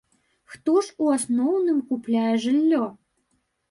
[0.53, 2.85] Хто ж у асноўным купляе жыллё?